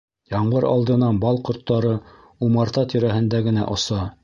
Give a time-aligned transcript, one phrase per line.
[0.35, 1.93] Ямғыр алдынан бал ҡорттары
[2.49, 4.03] умарта тирәһендә генә оса